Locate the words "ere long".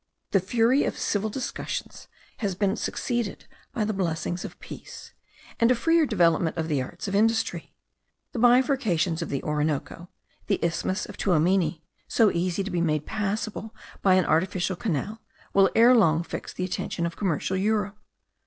15.75-16.23